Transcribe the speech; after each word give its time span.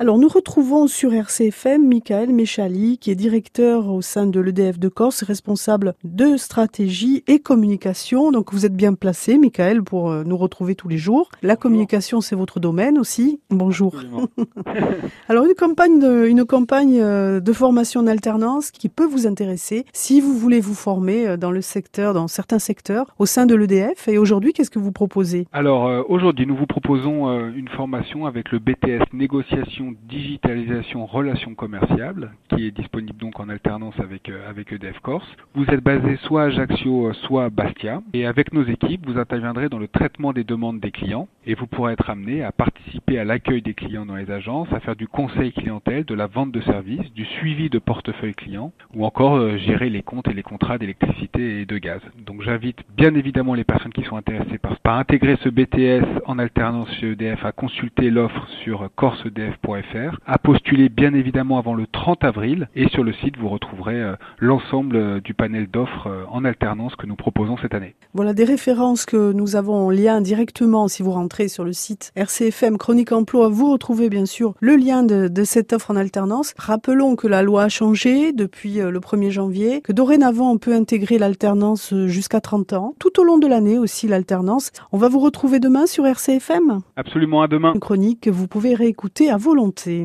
Alors 0.00 0.18
nous 0.18 0.26
retrouvons 0.26 0.88
sur 0.88 1.14
RCFM 1.14 1.86
Michael 1.86 2.32
Méchali, 2.32 2.98
qui 2.98 3.12
est 3.12 3.14
directeur 3.14 3.86
au 3.86 4.02
sein 4.02 4.26
de 4.26 4.40
l'EDF 4.40 4.76
de 4.76 4.88
Corse, 4.88 5.22
responsable 5.22 5.94
de 6.02 6.36
stratégie 6.36 7.22
et 7.28 7.38
communication. 7.38 8.32
Donc 8.32 8.52
vous 8.52 8.66
êtes 8.66 8.74
bien 8.74 8.94
placé, 8.94 9.38
Michael, 9.38 9.84
pour 9.84 10.10
euh, 10.10 10.24
nous 10.24 10.36
retrouver 10.36 10.74
tous 10.74 10.88
les 10.88 10.96
jours. 10.96 11.30
La 11.42 11.54
communication, 11.54 12.20
c'est 12.20 12.34
votre 12.34 12.58
domaine 12.58 12.98
aussi. 12.98 13.38
Bonjour. 13.50 13.94
Alors 15.28 15.44
une 15.44 15.54
campagne, 15.54 16.00
de, 16.00 16.26
une 16.26 16.44
campagne 16.44 16.98
euh, 17.00 17.38
de 17.38 17.52
formation 17.52 18.00
en 18.00 18.08
alternance 18.08 18.72
qui 18.72 18.88
peut 18.88 19.06
vous 19.06 19.28
intéresser 19.28 19.84
si 19.92 20.20
vous 20.20 20.36
voulez 20.36 20.58
vous 20.58 20.74
former 20.74 21.28
euh, 21.28 21.36
dans 21.36 21.52
le 21.52 21.60
secteur, 21.60 22.14
dans 22.14 22.26
certains 22.26 22.58
secteurs, 22.58 23.14
au 23.20 23.26
sein 23.26 23.46
de 23.46 23.54
l'EDF. 23.54 24.08
Et 24.08 24.18
aujourd'hui, 24.18 24.54
qu'est-ce 24.54 24.72
que 24.72 24.80
vous 24.80 24.90
proposez? 24.90 25.46
Alors 25.52 26.10
aujourd'hui, 26.10 26.48
nous 26.48 26.56
vous 26.56 26.66
proposons 26.66 27.30
une 27.50 27.68
formation 27.68 28.26
avec 28.26 28.50
le 28.50 28.58
BTS 28.58 29.12
négociation 29.12 29.83
digitalisation 29.92 31.06
relations 31.06 31.54
commerciales 31.54 32.32
qui 32.48 32.66
est 32.66 32.70
disponible 32.70 33.18
donc 33.18 33.40
en 33.40 33.48
alternance 33.48 33.94
avec 33.98 34.28
euh, 34.28 34.48
avec 34.48 34.72
EDF 34.72 34.98
Corse. 35.00 35.26
Vous 35.54 35.64
êtes 35.66 35.82
basé 35.82 36.16
soit 36.22 36.42
à 36.42 36.46
Ajaccio, 36.46 37.08
euh, 37.08 37.12
soit 37.24 37.44
à 37.44 37.50
Bastia 37.50 38.02
et 38.12 38.26
avec 38.26 38.52
nos 38.52 38.64
équipes, 38.64 39.06
vous 39.06 39.18
interviendrez 39.18 39.68
dans 39.68 39.78
le 39.78 39.88
traitement 39.88 40.32
des 40.32 40.44
demandes 40.44 40.80
des 40.80 40.90
clients 40.90 41.28
et 41.46 41.54
vous 41.54 41.66
pourrez 41.66 41.92
être 41.92 42.08
amené 42.10 42.42
à 42.42 42.52
participer 42.52 43.18
à 43.18 43.24
l'accueil 43.24 43.62
des 43.62 43.74
clients 43.74 44.06
dans 44.06 44.16
les 44.16 44.30
agences, 44.30 44.72
à 44.72 44.80
faire 44.80 44.96
du 44.96 45.08
conseil 45.08 45.52
clientèle, 45.52 46.04
de 46.04 46.14
la 46.14 46.26
vente 46.26 46.52
de 46.52 46.60
services, 46.62 47.12
du 47.12 47.24
suivi 47.24 47.68
de 47.70 47.78
portefeuille 47.78 48.34
client 48.34 48.72
ou 48.94 49.04
encore 49.04 49.36
euh, 49.36 49.56
gérer 49.58 49.90
les 49.90 50.02
comptes 50.02 50.28
et 50.28 50.34
les 50.34 50.42
contrats 50.42 50.78
d'électricité 50.78 51.60
et 51.60 51.66
de 51.66 51.78
gaz. 51.78 52.00
Donc 52.26 52.42
j'invite 52.42 52.78
bien 52.96 53.14
évidemment 53.14 53.54
les 53.54 53.64
personnes 53.64 53.92
qui 53.92 54.04
sont 54.04 54.16
intéressées 54.16 54.58
par, 54.58 54.98
intégrer 54.98 55.36
ce 55.42 55.48
BTS 55.48 56.22
en 56.26 56.38
alternance 56.38 56.90
chez 57.00 57.12
EDF 57.12 57.44
à 57.44 57.52
consulter 57.52 58.10
l'offre 58.10 58.46
sur 58.62 58.88
corsedf.fr 58.94 59.73
à 60.26 60.38
postuler 60.38 60.88
bien 60.88 61.14
évidemment 61.14 61.58
avant 61.58 61.74
le 61.74 61.86
30 61.86 62.24
avril 62.24 62.68
et 62.76 62.88
sur 62.88 63.02
le 63.02 63.12
site 63.12 63.36
vous 63.38 63.48
retrouverez 63.48 64.00
euh, 64.00 64.14
l'ensemble 64.38 64.96
euh, 64.96 65.20
du 65.20 65.34
panel 65.34 65.68
d'offres 65.70 66.06
euh, 66.06 66.24
en 66.30 66.44
alternance 66.44 66.94
que 66.96 67.06
nous 67.06 67.16
proposons 67.16 67.56
cette 67.60 67.74
année. 67.74 67.94
Voilà 68.12 68.34
des 68.34 68.44
références 68.44 69.04
que 69.04 69.32
nous 69.32 69.56
avons 69.56 69.74
en 69.86 69.90
lien 69.90 70.20
directement 70.20 70.86
si 70.88 71.02
vous 71.02 71.10
rentrez 71.10 71.48
sur 71.48 71.64
le 71.64 71.72
site 71.72 72.12
RCFM 72.14 72.78
Chronique 72.78 73.12
Emploi, 73.12 73.48
vous 73.48 73.72
retrouvez 73.72 74.08
bien 74.08 74.26
sûr 74.26 74.54
le 74.60 74.76
lien 74.76 75.02
de, 75.02 75.28
de 75.28 75.44
cette 75.44 75.72
offre 75.72 75.90
en 75.90 75.96
alternance. 75.96 76.54
Rappelons 76.56 77.16
que 77.16 77.26
la 77.26 77.42
loi 77.42 77.64
a 77.64 77.68
changé 77.68 78.32
depuis 78.32 78.74
le 78.74 79.00
1er 79.00 79.30
janvier, 79.30 79.80
que 79.80 79.92
dorénavant 79.92 80.52
on 80.52 80.58
peut 80.58 80.74
intégrer 80.74 81.18
l'alternance 81.18 81.94
jusqu'à 82.06 82.40
30 82.40 82.72
ans, 82.74 82.94
tout 82.98 83.20
au 83.20 83.24
long 83.24 83.38
de 83.38 83.46
l'année 83.46 83.78
aussi 83.78 84.06
l'alternance. 84.06 84.70
On 84.92 84.98
va 84.98 85.08
vous 85.08 85.20
retrouver 85.20 85.58
demain 85.58 85.86
sur 85.86 86.06
RCFM 86.06 86.80
Absolument 86.96 87.42
à 87.42 87.48
demain. 87.48 87.72
Une 87.74 87.80
chronique 87.80 88.20
que 88.22 88.30
vous 88.30 88.46
pouvez 88.46 88.74
réécouter 88.74 89.30
à 89.30 89.36
volonté. 89.36 89.63
pergunte 89.64 90.02